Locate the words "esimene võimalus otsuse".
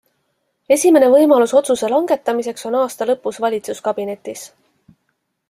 0.75-1.89